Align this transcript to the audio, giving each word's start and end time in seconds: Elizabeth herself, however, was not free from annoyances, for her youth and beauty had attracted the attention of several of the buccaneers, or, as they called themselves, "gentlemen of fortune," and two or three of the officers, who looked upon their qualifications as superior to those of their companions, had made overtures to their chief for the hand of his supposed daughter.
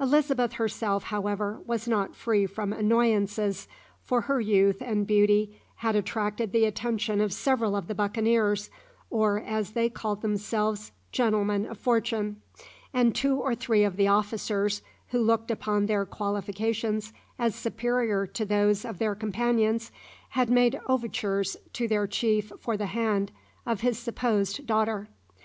Elizabeth 0.00 0.54
herself, 0.54 1.04
however, 1.04 1.60
was 1.64 1.86
not 1.86 2.16
free 2.16 2.44
from 2.44 2.72
annoyances, 2.72 3.68
for 4.02 4.22
her 4.22 4.40
youth 4.40 4.82
and 4.82 5.06
beauty 5.06 5.60
had 5.76 5.94
attracted 5.94 6.50
the 6.50 6.64
attention 6.64 7.20
of 7.20 7.32
several 7.32 7.76
of 7.76 7.86
the 7.86 7.94
buccaneers, 7.94 8.68
or, 9.10 9.38
as 9.40 9.70
they 9.70 9.88
called 9.88 10.22
themselves, 10.22 10.90
"gentlemen 11.12 11.66
of 11.66 11.78
fortune," 11.78 12.42
and 12.92 13.14
two 13.14 13.36
or 13.36 13.54
three 13.54 13.84
of 13.84 13.94
the 13.96 14.08
officers, 14.08 14.82
who 15.10 15.22
looked 15.22 15.52
upon 15.52 15.86
their 15.86 16.04
qualifications 16.04 17.12
as 17.38 17.54
superior 17.54 18.26
to 18.26 18.44
those 18.44 18.84
of 18.84 18.98
their 18.98 19.14
companions, 19.14 19.92
had 20.30 20.50
made 20.50 20.80
overtures 20.88 21.56
to 21.72 21.86
their 21.86 22.08
chief 22.08 22.50
for 22.58 22.76
the 22.76 22.86
hand 22.86 23.30
of 23.64 23.82
his 23.82 23.96
supposed 23.96 24.66
daughter. 24.66 25.08